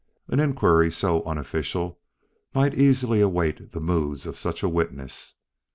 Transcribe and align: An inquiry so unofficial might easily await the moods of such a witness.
An 0.29 0.39
inquiry 0.39 0.91
so 0.91 1.21
unofficial 1.25 1.99
might 2.55 2.73
easily 2.73 3.21
await 3.21 3.71
the 3.71 3.79
moods 3.79 4.25
of 4.25 4.35
such 4.35 4.63
a 4.63 4.67
witness. 4.67 5.35